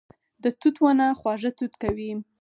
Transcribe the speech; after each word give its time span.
د 0.43 0.45
توت 0.59 0.75
ونه 0.81 1.05
خواږه 1.19 1.51
توت 1.57 1.73
کوي 1.83 2.11